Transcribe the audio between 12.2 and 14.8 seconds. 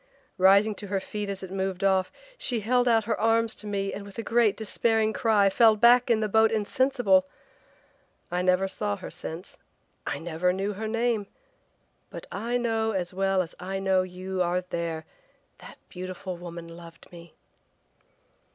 I know as well as I know you are